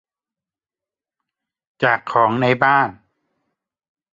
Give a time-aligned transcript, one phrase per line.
[1.83, 2.89] จากของในบ้าน